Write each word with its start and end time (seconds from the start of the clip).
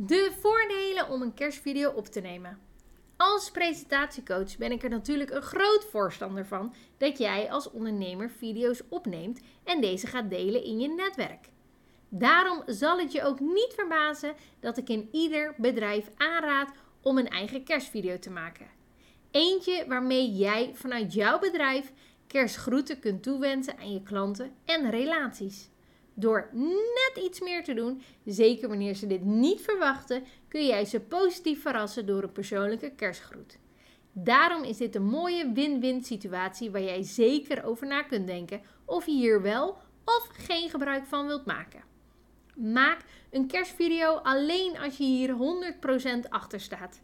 De 0.00 0.32
voordelen 0.40 1.08
om 1.08 1.22
een 1.22 1.34
kerstvideo 1.34 1.90
op 1.90 2.06
te 2.06 2.20
nemen. 2.20 2.58
Als 3.16 3.50
presentatiecoach 3.50 4.56
ben 4.56 4.72
ik 4.72 4.82
er 4.82 4.90
natuurlijk 4.90 5.30
een 5.30 5.42
groot 5.42 5.84
voorstander 5.90 6.46
van 6.46 6.74
dat 6.98 7.18
jij 7.18 7.50
als 7.50 7.70
ondernemer 7.70 8.30
video's 8.30 8.82
opneemt 8.88 9.40
en 9.64 9.80
deze 9.80 10.06
gaat 10.06 10.30
delen 10.30 10.64
in 10.64 10.80
je 10.80 10.88
netwerk. 10.88 11.48
Daarom 12.08 12.62
zal 12.66 12.98
het 12.98 13.12
je 13.12 13.22
ook 13.22 13.40
niet 13.40 13.72
verbazen 13.74 14.34
dat 14.60 14.76
ik 14.76 14.88
in 14.88 15.08
ieder 15.12 15.54
bedrijf 15.56 16.10
aanraad 16.16 16.72
om 17.02 17.18
een 17.18 17.28
eigen 17.28 17.64
kerstvideo 17.64 18.18
te 18.18 18.30
maken. 18.30 18.66
Eentje 19.30 19.84
waarmee 19.88 20.32
jij 20.32 20.70
vanuit 20.74 21.12
jouw 21.12 21.38
bedrijf 21.38 21.92
kerstgroeten 22.26 22.98
kunt 22.98 23.22
toewensen 23.22 23.78
aan 23.78 23.92
je 23.92 24.02
klanten 24.02 24.52
en 24.64 24.90
relaties. 24.90 25.68
Door 26.20 26.48
net 26.52 27.24
iets 27.24 27.40
meer 27.40 27.64
te 27.64 27.74
doen, 27.74 28.02
zeker 28.24 28.68
wanneer 28.68 28.94
ze 28.94 29.06
dit 29.06 29.24
niet 29.24 29.60
verwachten, 29.60 30.24
kun 30.48 30.66
jij 30.66 30.84
ze 30.84 31.00
positief 31.00 31.62
verrassen 31.62 32.06
door 32.06 32.22
een 32.22 32.32
persoonlijke 32.32 32.90
kerstgroet. 32.90 33.58
Daarom 34.12 34.62
is 34.64 34.76
dit 34.76 34.94
een 34.94 35.04
mooie 35.06 35.52
win-win 35.52 36.04
situatie 36.04 36.70
waar 36.70 36.82
jij 36.82 37.02
zeker 37.02 37.64
over 37.64 37.86
na 37.86 38.02
kunt 38.02 38.26
denken 38.26 38.60
of 38.84 39.06
je 39.06 39.12
hier 39.12 39.42
wel 39.42 39.76
of 40.04 40.28
geen 40.32 40.70
gebruik 40.70 41.06
van 41.06 41.26
wilt 41.26 41.46
maken. 41.46 41.82
Maak 42.56 43.00
een 43.30 43.46
kerstvideo 43.46 44.14
alleen 44.14 44.78
als 44.78 44.96
je 44.96 45.04
hier 45.04 45.36
100% 46.26 46.28
achter 46.28 46.60
staat. 46.60 47.00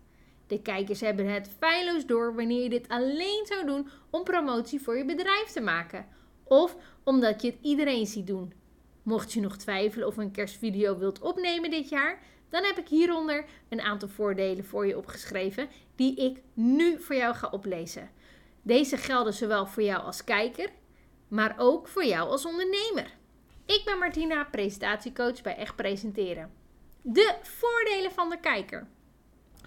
De 0.46 0.62
kijkers 0.62 1.00
hebben 1.00 1.26
het 1.26 1.50
feilloos 1.58 2.06
door 2.06 2.34
wanneer 2.34 2.62
je 2.62 2.68
dit 2.68 2.88
alleen 2.88 3.46
zou 3.46 3.66
doen 3.66 3.88
om 4.10 4.24
promotie 4.24 4.80
voor 4.80 4.96
je 4.96 5.04
bedrijf 5.04 5.46
te 5.46 5.60
maken. 5.60 6.06
Of 6.44 6.76
omdat 7.04 7.42
je 7.42 7.50
het 7.50 7.58
iedereen 7.62 8.06
ziet 8.06 8.26
doen. 8.26 8.62
Mocht 9.04 9.32
je 9.32 9.40
nog 9.40 9.56
twijfelen 9.56 10.06
of 10.06 10.16
een 10.16 10.30
kerstvideo 10.30 10.98
wilt 10.98 11.20
opnemen 11.20 11.70
dit 11.70 11.88
jaar, 11.88 12.22
dan 12.48 12.64
heb 12.64 12.78
ik 12.78 12.88
hieronder 12.88 13.44
een 13.68 13.80
aantal 13.80 14.08
voordelen 14.08 14.64
voor 14.64 14.86
je 14.86 14.96
opgeschreven 14.96 15.68
die 15.94 16.16
ik 16.16 16.40
nu 16.54 17.00
voor 17.00 17.16
jou 17.16 17.34
ga 17.34 17.48
oplezen. 17.48 18.10
Deze 18.62 18.96
gelden 18.96 19.34
zowel 19.34 19.66
voor 19.66 19.82
jou 19.82 20.02
als 20.02 20.24
kijker, 20.24 20.68
maar 21.28 21.54
ook 21.58 21.88
voor 21.88 22.04
jou 22.04 22.30
als 22.30 22.46
ondernemer. 22.46 23.14
Ik 23.66 23.82
ben 23.84 23.98
Martina, 23.98 24.44
presentatiecoach 24.44 25.42
bij 25.42 25.56
Echt 25.56 25.76
Presenteren. 25.76 26.50
De 27.02 27.36
voordelen 27.42 28.12
van 28.12 28.30
de 28.30 28.40
kijker. 28.40 28.86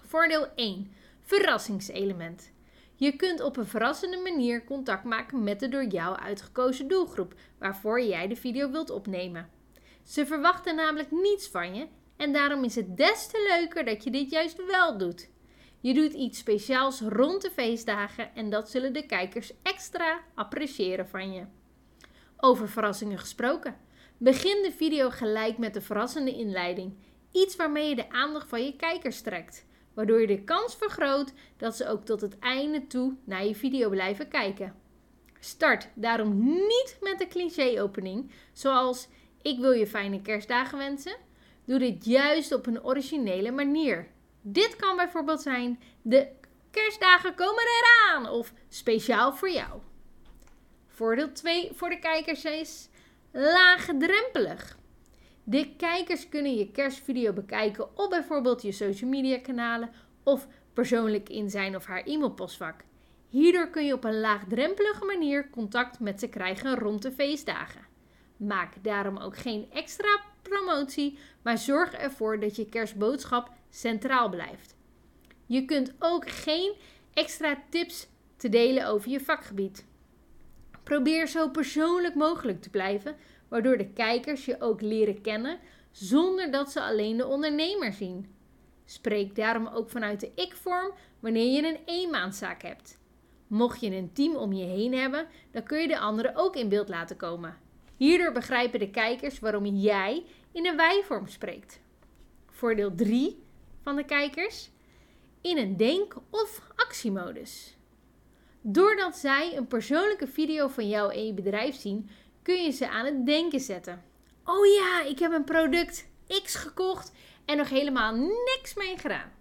Voordeel 0.02 0.46
1. 0.54 0.92
Verrassingselement. 1.22 2.52
Je 2.98 3.16
kunt 3.16 3.40
op 3.40 3.56
een 3.56 3.66
verrassende 3.66 4.16
manier 4.16 4.64
contact 4.64 5.04
maken 5.04 5.44
met 5.44 5.60
de 5.60 5.68
door 5.68 5.84
jou 5.84 6.16
uitgekozen 6.16 6.88
doelgroep 6.88 7.34
waarvoor 7.58 8.02
jij 8.02 8.28
de 8.28 8.36
video 8.36 8.70
wilt 8.70 8.90
opnemen. 8.90 9.50
Ze 10.04 10.26
verwachten 10.26 10.74
namelijk 10.74 11.10
niets 11.10 11.48
van 11.48 11.74
je 11.74 11.86
en 12.16 12.32
daarom 12.32 12.64
is 12.64 12.74
het 12.74 12.96
des 12.96 13.26
te 13.26 13.56
leuker 13.58 13.84
dat 13.84 14.04
je 14.04 14.10
dit 14.10 14.30
juist 14.30 14.66
wel 14.66 14.98
doet. 14.98 15.30
Je 15.80 15.94
doet 15.94 16.12
iets 16.12 16.38
speciaals 16.38 17.00
rond 17.00 17.42
de 17.42 17.50
feestdagen 17.50 18.34
en 18.34 18.50
dat 18.50 18.70
zullen 18.70 18.92
de 18.92 19.06
kijkers 19.06 19.52
extra 19.62 20.20
appreciëren 20.34 21.08
van 21.08 21.32
je. 21.32 21.44
Over 22.36 22.68
verrassingen 22.68 23.18
gesproken. 23.18 23.76
Begin 24.16 24.62
de 24.62 24.72
video 24.72 25.10
gelijk 25.10 25.58
met 25.58 25.74
de 25.74 25.80
verrassende 25.80 26.34
inleiding. 26.34 26.96
Iets 27.32 27.56
waarmee 27.56 27.88
je 27.88 27.94
de 27.94 28.10
aandacht 28.10 28.48
van 28.48 28.64
je 28.64 28.76
kijkers 28.76 29.20
trekt 29.20 29.66
waardoor 29.98 30.20
je 30.20 30.26
de 30.26 30.44
kans 30.44 30.76
vergroot 30.76 31.32
dat 31.56 31.76
ze 31.76 31.88
ook 31.88 32.04
tot 32.04 32.20
het 32.20 32.38
einde 32.38 32.86
toe 32.86 33.14
naar 33.24 33.44
je 33.44 33.54
video 33.54 33.88
blijven 33.88 34.28
kijken. 34.28 34.74
Start 35.40 35.88
daarom 35.94 36.44
niet 36.44 36.96
met 37.00 37.18
de 37.18 37.28
cliché-opening, 37.28 38.30
zoals 38.52 39.08
ik 39.42 39.58
wil 39.58 39.72
je 39.72 39.86
fijne 39.86 40.22
kerstdagen 40.22 40.78
wensen. 40.78 41.16
Doe 41.64 41.78
dit 41.78 42.04
juist 42.04 42.52
op 42.52 42.66
een 42.66 42.84
originele 42.84 43.50
manier. 43.50 44.08
Dit 44.40 44.76
kan 44.76 44.96
bijvoorbeeld 44.96 45.40
zijn: 45.40 45.80
de 46.02 46.28
kerstdagen 46.70 47.34
komen 47.34 47.64
eraan 47.64 48.28
of 48.28 48.52
speciaal 48.68 49.34
voor 49.34 49.50
jou. 49.50 49.80
Voordeel 50.86 51.32
2 51.32 51.70
voor 51.74 51.88
de 51.88 51.98
kijkers 51.98 52.44
is 52.44 52.88
laagdrempelig. 53.32 54.78
De 55.48 55.76
kijkers 55.76 56.28
kunnen 56.28 56.56
je 56.56 56.70
kerstvideo 56.70 57.32
bekijken 57.32 57.98
op 57.98 58.10
bijvoorbeeld 58.10 58.62
je 58.62 58.72
social 58.72 59.10
media 59.10 59.38
kanalen 59.38 59.90
of 60.22 60.46
persoonlijk 60.72 61.28
in 61.28 61.50
zijn 61.50 61.76
of 61.76 61.84
haar 61.84 62.02
e-mailpostvak. 62.02 62.84
Hierdoor 63.28 63.68
kun 63.68 63.86
je 63.86 63.92
op 63.92 64.04
een 64.04 64.20
laagdrempelige 64.20 65.04
manier 65.04 65.50
contact 65.50 66.00
met 66.00 66.20
ze 66.20 66.28
krijgen 66.28 66.78
rond 66.78 67.02
de 67.02 67.12
feestdagen. 67.12 67.86
Maak 68.36 68.72
daarom 68.82 69.16
ook 69.16 69.36
geen 69.36 69.66
extra 69.72 70.20
promotie, 70.42 71.18
maar 71.42 71.58
zorg 71.58 71.92
ervoor 71.92 72.40
dat 72.40 72.56
je 72.56 72.68
kerstboodschap 72.68 73.50
centraal 73.70 74.28
blijft. 74.28 74.74
Je 75.46 75.64
kunt 75.64 75.94
ook 75.98 76.30
geen 76.30 76.72
extra 77.14 77.62
tips 77.68 78.08
te 78.36 78.48
delen 78.48 78.86
over 78.86 79.10
je 79.10 79.20
vakgebied. 79.20 79.86
Probeer 80.88 81.26
zo 81.26 81.48
persoonlijk 81.48 82.14
mogelijk 82.14 82.62
te 82.62 82.70
blijven, 82.70 83.16
waardoor 83.48 83.76
de 83.76 83.88
kijkers 83.88 84.44
je 84.44 84.60
ook 84.60 84.80
leren 84.80 85.20
kennen 85.20 85.58
zonder 85.90 86.50
dat 86.50 86.70
ze 86.70 86.80
alleen 86.80 87.16
de 87.16 87.26
ondernemer 87.26 87.92
zien. 87.92 88.34
Spreek 88.84 89.34
daarom 89.34 89.66
ook 89.66 89.90
vanuit 89.90 90.20
de 90.20 90.30
ik-vorm 90.34 90.92
wanneer 91.20 91.52
je 91.52 91.68
een 91.68 91.80
eenmaandszaak 91.84 92.62
hebt. 92.62 92.98
Mocht 93.46 93.80
je 93.80 93.96
een 93.96 94.12
team 94.12 94.36
om 94.36 94.52
je 94.52 94.64
heen 94.64 94.94
hebben, 94.94 95.26
dan 95.50 95.62
kun 95.62 95.80
je 95.80 95.88
de 95.88 95.98
anderen 95.98 96.36
ook 96.36 96.56
in 96.56 96.68
beeld 96.68 96.88
laten 96.88 97.16
komen. 97.16 97.56
Hierdoor 97.96 98.32
begrijpen 98.32 98.78
de 98.78 98.90
kijkers 98.90 99.38
waarom 99.38 99.64
jij 99.64 100.24
in 100.52 100.66
een 100.66 100.76
wij-vorm 100.76 101.26
spreekt. 101.26 101.80
Voordeel 102.46 102.94
3 102.94 103.42
van 103.82 103.96
de 103.96 104.04
kijkers: 104.04 104.70
in 105.40 105.58
een 105.58 105.76
denk- 105.76 106.16
of 106.30 106.62
actiemodus. 106.76 107.77
Doordat 108.60 109.16
zij 109.16 109.56
een 109.56 109.66
persoonlijke 109.66 110.26
video 110.26 110.68
van 110.68 110.88
jou 110.88 111.12
en 111.12 111.26
je 111.26 111.34
bedrijf 111.34 111.74
zien, 111.74 112.10
kun 112.42 112.62
je 112.62 112.70
ze 112.70 112.88
aan 112.88 113.04
het 113.04 113.26
denken 113.26 113.60
zetten. 113.60 114.04
Oh 114.44 114.66
ja, 114.66 115.02
ik 115.02 115.18
heb 115.18 115.32
een 115.32 115.44
product 115.44 116.08
X 116.42 116.54
gekocht 116.54 117.12
en 117.44 117.56
nog 117.56 117.68
helemaal 117.68 118.14
niks 118.14 118.74
mee 118.74 118.98
gedaan. 118.98 119.32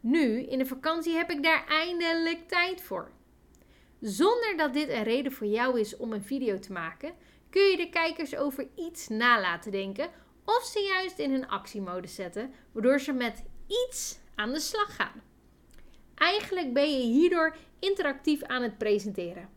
Nu, 0.00 0.42
in 0.42 0.58
de 0.58 0.66
vakantie, 0.66 1.16
heb 1.16 1.30
ik 1.30 1.42
daar 1.42 1.66
eindelijk 1.68 2.48
tijd 2.48 2.82
voor. 2.82 3.10
Zonder 4.00 4.56
dat 4.56 4.74
dit 4.74 4.88
een 4.88 5.02
reden 5.02 5.32
voor 5.32 5.46
jou 5.46 5.80
is 5.80 5.96
om 5.96 6.12
een 6.12 6.22
video 6.22 6.58
te 6.58 6.72
maken, 6.72 7.14
kun 7.50 7.62
je 7.62 7.76
de 7.76 7.88
kijkers 7.88 8.36
over 8.36 8.68
iets 8.76 9.08
na 9.08 9.40
laten 9.40 9.70
denken 9.70 10.10
of 10.44 10.64
ze 10.64 10.80
juist 10.80 11.18
in 11.18 11.34
een 11.34 11.48
actiemodus 11.48 12.14
zetten, 12.14 12.52
waardoor 12.72 13.00
ze 13.00 13.12
met 13.12 13.42
iets 13.66 14.18
aan 14.34 14.52
de 14.52 14.60
slag 14.60 14.96
gaan. 14.96 15.29
Eigenlijk 16.20 16.72
ben 16.72 16.90
je 16.90 17.02
hierdoor 17.02 17.56
interactief 17.78 18.42
aan 18.42 18.62
het 18.62 18.78
presenteren. 18.78 19.48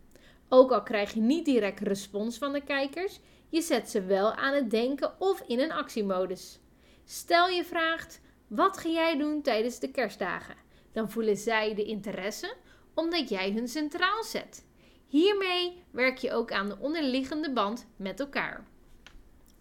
Ook 0.50 0.72
al 0.72 0.84
krijg 0.84 1.14
je 1.14 1.20
niet 1.20 1.46
direct 1.46 1.80
respons 1.80 2.38
van 2.38 2.54
de 2.54 2.64
kijkers, 2.64 3.20
je 3.50 3.62
zet 3.62 3.90
ze 3.90 4.06
wel 4.06 4.34
aan 4.34 4.54
het 4.54 4.72
denken 4.72 5.22
of 5.22 5.44
in 5.48 5.60
een 5.60 5.72
actiemodus. 5.72 6.60
Stel 7.06 7.48
je 7.48 7.64
vraagt: 7.64 8.22
wat 8.48 8.78
ga 8.78 8.90
jij 8.90 9.18
doen 9.18 9.42
tijdens 9.42 9.80
de 9.80 9.92
kerstdagen? 9.92 10.56
Dan 10.92 11.10
voelen 11.10 11.38
zij 11.38 11.76
de 11.76 11.84
interesse 11.84 12.56
omdat 12.94 13.30
jij 13.30 13.52
hun 13.52 13.68
centraal 13.68 14.24
zet. 14.24 14.66
Hiermee 15.08 15.84
werk 15.92 16.18
je 16.18 16.32
ook 16.32 16.52
aan 16.52 16.70
de 16.70 16.78
onderliggende 16.80 17.52
band 17.52 17.88
met 17.96 18.20
elkaar. 18.20 18.68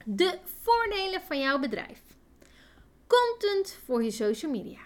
De 0.05 0.39
voordelen 0.45 1.23
van 1.23 1.41
jouw 1.41 1.59
bedrijf. 1.59 2.01
Content 3.07 3.79
voor 3.85 4.05
je 4.05 4.11
social 4.11 4.51
media. 4.51 4.81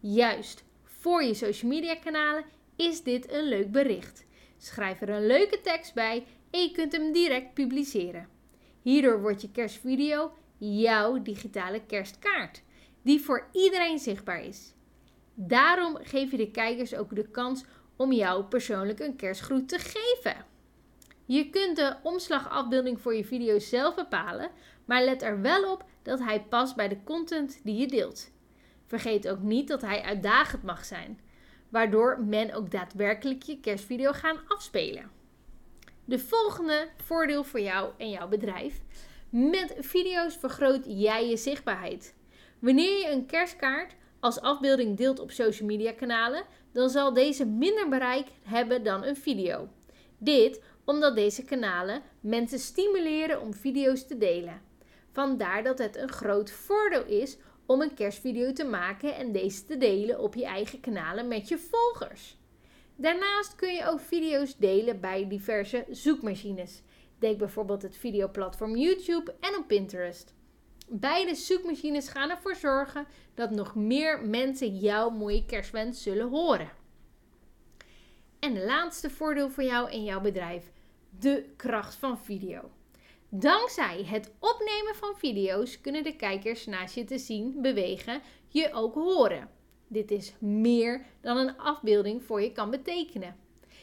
Juist 0.00 0.64
voor 1.00 1.22
je 1.22 1.34
social 1.34 1.70
media 1.70 1.96
kanalen 1.96 2.44
is 2.76 3.02
dit 3.02 3.32
een 3.32 3.44
leuk 3.44 3.70
bericht. 3.72 4.24
Schrijf 4.58 5.00
er 5.00 5.08
een 5.08 5.26
leuke 5.26 5.60
tekst 5.60 5.94
bij 5.94 6.26
en 6.50 6.60
je 6.60 6.70
kunt 6.70 6.92
hem 6.92 7.12
direct 7.12 7.54
publiceren. 7.54 8.28
Hierdoor 8.82 9.20
wordt 9.20 9.40
je 9.42 9.50
kerstvideo 9.50 10.32
jouw 10.58 11.22
digitale 11.22 11.80
kerstkaart, 11.86 12.62
die 13.02 13.20
voor 13.20 13.48
iedereen 13.52 13.98
zichtbaar 13.98 14.44
is. 14.44 14.74
Daarom 15.34 15.98
geef 16.02 16.30
je 16.30 16.36
de 16.36 16.50
kijkers 16.50 16.94
ook 16.94 17.14
de 17.14 17.30
kans 17.30 17.64
om 17.96 18.12
jou 18.12 18.44
persoonlijk 18.44 19.00
een 19.00 19.16
kerstgroet 19.16 19.68
te 19.68 19.78
geven. 19.78 20.44
Je 21.24 21.50
kunt 21.50 21.76
de 21.76 21.96
omslagafbeelding 22.02 23.00
voor 23.00 23.14
je 23.14 23.24
video 23.24 23.58
zelf 23.58 23.94
bepalen, 23.94 24.50
maar 24.84 25.04
let 25.04 25.22
er 25.22 25.40
wel 25.40 25.72
op 25.72 25.84
dat 26.02 26.18
hij 26.18 26.42
past 26.42 26.76
bij 26.76 26.88
de 26.88 27.02
content 27.04 27.60
die 27.64 27.76
je 27.76 27.86
deelt. 27.86 28.30
Vergeet 28.90 29.28
ook 29.28 29.40
niet 29.40 29.68
dat 29.68 29.80
hij 29.80 30.02
uitdagend 30.02 30.62
mag 30.62 30.84
zijn 30.84 31.20
waardoor 31.68 32.20
men 32.20 32.54
ook 32.54 32.70
daadwerkelijk 32.70 33.42
je 33.42 33.60
kerstvideo 33.60 34.12
gaan 34.12 34.38
afspelen. 34.48 35.10
De 36.04 36.18
volgende 36.18 36.88
voordeel 37.04 37.44
voor 37.44 37.60
jou 37.60 37.90
en 37.98 38.10
jouw 38.10 38.28
bedrijf. 38.28 38.80
Met 39.28 39.74
video's 39.78 40.36
vergroot 40.36 40.84
jij 40.86 41.28
je 41.28 41.36
zichtbaarheid. 41.36 42.14
Wanneer 42.58 42.98
je 42.98 43.10
een 43.10 43.26
kerstkaart 43.26 43.94
als 44.20 44.40
afbeelding 44.40 44.96
deelt 44.96 45.20
op 45.20 45.30
social 45.30 45.68
media 45.68 45.92
kanalen, 45.92 46.44
dan 46.72 46.90
zal 46.90 47.12
deze 47.12 47.46
minder 47.46 47.88
bereik 47.88 48.26
hebben 48.42 48.84
dan 48.84 49.04
een 49.04 49.16
video. 49.16 49.68
Dit 50.18 50.62
omdat 50.84 51.14
deze 51.14 51.44
kanalen 51.44 52.02
mensen 52.20 52.58
stimuleren 52.58 53.40
om 53.40 53.54
video's 53.54 54.06
te 54.06 54.18
delen. 54.18 54.62
Vandaar 55.12 55.62
dat 55.62 55.78
het 55.78 55.96
een 55.96 56.12
groot 56.12 56.50
voordeel 56.50 57.04
is 57.06 57.36
om 57.70 57.80
een 57.80 57.94
kerstvideo 57.94 58.52
te 58.52 58.64
maken 58.64 59.16
en 59.16 59.32
deze 59.32 59.64
te 59.64 59.76
delen 59.76 60.20
op 60.20 60.34
je 60.34 60.44
eigen 60.44 60.80
kanalen 60.80 61.28
met 61.28 61.48
je 61.48 61.58
volgers. 61.58 62.36
Daarnaast 62.96 63.54
kun 63.54 63.72
je 63.72 63.86
ook 63.86 64.00
video's 64.00 64.56
delen 64.56 65.00
bij 65.00 65.28
diverse 65.28 65.84
zoekmachines. 65.90 66.82
Denk 67.18 67.38
bijvoorbeeld 67.38 67.82
het 67.82 67.96
videoplatform 67.96 68.76
YouTube 68.76 69.34
en 69.40 69.56
op 69.56 69.66
Pinterest. 69.66 70.34
Beide 70.88 71.34
zoekmachines 71.34 72.08
gaan 72.08 72.30
ervoor 72.30 72.56
zorgen 72.56 73.06
dat 73.34 73.50
nog 73.50 73.74
meer 73.74 74.26
mensen 74.26 74.76
jouw 74.76 75.10
mooie 75.10 75.46
kerstwens 75.46 76.02
zullen 76.02 76.28
horen. 76.28 76.70
En 78.38 78.54
de 78.54 78.64
laatste 78.64 79.10
voordeel 79.10 79.50
voor 79.50 79.64
jou 79.64 79.90
en 79.90 80.04
jouw 80.04 80.20
bedrijf: 80.20 80.72
de 81.18 81.44
kracht 81.56 81.94
van 81.94 82.18
video. 82.18 82.70
Dankzij 83.32 84.04
het 84.04 84.32
opnemen 84.38 84.94
van 84.94 85.14
video's 85.16 85.80
kunnen 85.80 86.02
de 86.02 86.16
kijkers 86.16 86.66
naast 86.66 86.94
je 86.94 87.04
te 87.04 87.18
zien 87.18 87.62
bewegen 87.62 88.22
je 88.48 88.72
ook 88.72 88.94
horen. 88.94 89.50
Dit 89.88 90.10
is 90.10 90.32
meer 90.38 91.04
dan 91.20 91.36
een 91.36 91.58
afbeelding 91.58 92.22
voor 92.22 92.42
je 92.42 92.52
kan 92.52 92.70
betekenen. 92.70 93.36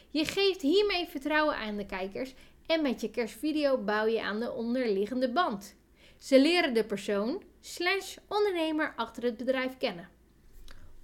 Je 0.10 0.26
geeft 0.26 0.62
hiermee 0.62 1.08
vertrouwen 1.08 1.56
aan 1.56 1.78
de 1.78 1.86
kijkers 1.86 2.34
en 2.66 2.82
met 2.82 3.02
je 3.02 3.10
kerstvideo 3.10 3.78
bouw 3.78 4.06
je 4.06 4.22
aan 4.22 4.40
de 4.40 4.52
onderliggende 4.52 5.32
band. 5.32 5.76
Ze 6.18 6.42
leren 6.42 6.74
de 6.74 6.86
persoon 6.86 7.44
slash 7.62 8.18
ondernemer 8.28 8.94
achter 8.96 9.24
het 9.24 9.38
bedrijf 9.38 9.78
kennen. 9.78 10.10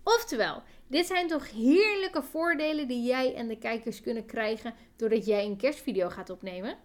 Oftewel, 0.03 0.63
dit 0.87 1.05
zijn 1.05 1.27
toch 1.27 1.51
heerlijke 1.51 2.23
voordelen 2.23 2.87
die 2.87 3.03
jij 3.03 3.35
en 3.35 3.47
de 3.47 3.57
kijkers 3.57 4.01
kunnen 4.01 4.25
krijgen 4.25 4.73
doordat 4.95 5.25
jij 5.25 5.45
een 5.45 5.57
kerstvideo 5.57 6.09
gaat 6.09 6.29
opnemen? 6.29 6.77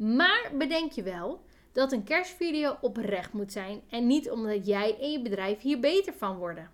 Maar 0.00 0.50
bedenk 0.58 0.92
je 0.92 1.02
wel 1.02 1.40
dat 1.72 1.92
een 1.92 2.04
kerstvideo 2.04 2.76
oprecht 2.80 3.32
moet 3.32 3.52
zijn 3.52 3.82
en 3.88 4.06
niet 4.06 4.30
omdat 4.30 4.66
jij 4.66 4.98
en 5.00 5.10
je 5.10 5.22
bedrijf 5.22 5.60
hier 5.60 5.80
beter 5.80 6.12
van 6.12 6.36
worden. 6.36 6.70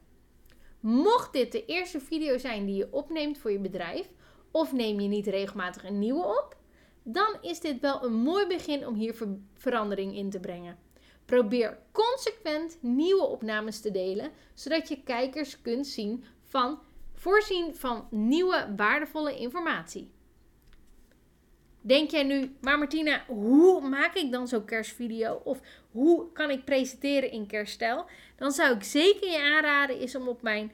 Mocht 0.80 1.32
dit 1.32 1.52
de 1.52 1.64
eerste 1.64 2.00
video 2.00 2.38
zijn 2.38 2.66
die 2.66 2.76
je 2.76 2.92
opneemt 2.92 3.38
voor 3.38 3.52
je 3.52 3.58
bedrijf, 3.58 4.08
of 4.50 4.72
neem 4.72 5.00
je 5.00 5.08
niet 5.08 5.26
regelmatig 5.26 5.84
een 5.84 5.98
nieuwe 5.98 6.24
op, 6.24 6.56
dan 7.02 7.36
is 7.40 7.60
dit 7.60 7.80
wel 7.80 8.04
een 8.04 8.14
mooi 8.14 8.46
begin 8.46 8.86
om 8.86 8.94
hier 8.94 9.14
verandering 9.54 10.16
in 10.16 10.30
te 10.30 10.40
brengen. 10.40 10.78
Probeer 11.24 11.78
consequent 11.92 12.78
nieuwe 12.80 13.24
opnames 13.26 13.80
te 13.80 13.90
delen, 13.90 14.30
zodat 14.54 14.88
je 14.88 15.02
kijkers 15.02 15.62
kunt 15.62 15.86
zien 15.86 16.24
van 16.42 16.78
voorzien 17.14 17.74
van 17.74 18.06
nieuwe 18.10 18.72
waardevolle 18.76 19.36
informatie. 19.36 20.14
Denk 21.86 22.10
jij 22.10 22.22
nu, 22.22 22.56
maar 22.60 22.78
Martina, 22.78 23.24
hoe 23.26 23.88
maak 23.88 24.14
ik 24.14 24.32
dan 24.32 24.48
zo'n 24.48 24.64
kerstvideo? 24.64 25.40
Of 25.44 25.60
hoe 25.90 26.32
kan 26.32 26.50
ik 26.50 26.64
presenteren 26.64 27.30
in 27.30 27.46
kerststijl? 27.46 28.06
Dan 28.36 28.52
zou 28.52 28.74
ik 28.74 28.82
zeker 28.82 29.30
je 29.30 29.42
aanraden 29.42 29.98
is 29.98 30.14
om 30.14 30.28
op 30.28 30.42
mijn 30.42 30.72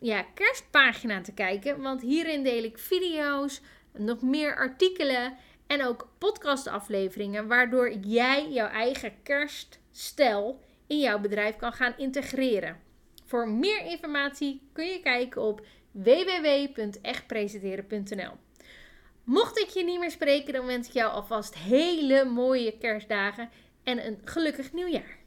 ja, 0.00 0.22
kerstpagina 0.34 1.20
te 1.20 1.32
kijken. 1.32 1.82
Want 1.82 2.02
hierin 2.02 2.42
deel 2.42 2.64
ik 2.64 2.78
video's, 2.78 3.60
nog 3.92 4.22
meer 4.22 4.56
artikelen 4.56 5.36
en 5.66 5.84
ook 5.84 6.08
podcastafleveringen. 6.18 7.48
Waardoor 7.48 7.92
jij 7.92 8.50
jouw 8.50 8.68
eigen 8.68 9.12
kerststijl 9.22 10.60
in 10.86 10.98
jouw 10.98 11.18
bedrijf 11.18 11.56
kan 11.56 11.72
gaan 11.72 11.94
integreren. 11.96 12.80
Voor 13.24 13.48
meer 13.48 13.86
informatie 13.86 14.60
kun 14.72 14.86
je 14.86 15.00
kijken 15.00 15.42
op 15.42 15.66
www.echtpresenteren.nl. 15.90 18.32
Mocht 19.24 19.58
ik 19.58 19.68
je 19.68 19.84
niet 19.84 19.98
meer 19.98 20.10
spreken, 20.10 20.52
dan 20.52 20.66
wens 20.66 20.88
ik 20.88 20.92
jou 20.92 21.12
alvast 21.12 21.54
hele 21.54 22.24
mooie 22.24 22.78
kerstdagen 22.78 23.50
en 23.82 24.06
een 24.06 24.18
gelukkig 24.24 24.72
nieuwjaar. 24.72 25.18